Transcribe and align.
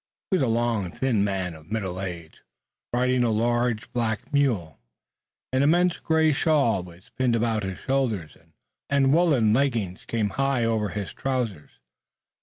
He 0.31 0.37
was 0.37 0.41
a 0.43 0.47
long 0.49 0.89
thin 0.89 1.23
man 1.23 1.53
of 1.53 1.71
middle 1.71 2.01
age, 2.01 2.41
riding 2.91 3.23
a 3.23 3.29
large 3.29 3.93
black 3.93 4.33
mule. 4.33 4.79
An 5.53 5.61
immense 5.61 5.97
gray 5.97 6.33
shawl 6.33 6.81
was 6.81 7.11
pinned 7.19 7.35
about 7.35 7.61
his 7.61 7.77
shoulders, 7.77 8.35
and 8.89 9.13
woollen 9.13 9.53
leggings 9.53 10.03
came 10.05 10.29
high 10.29 10.65
over 10.65 10.89
his 10.89 11.13
trousers. 11.13 11.77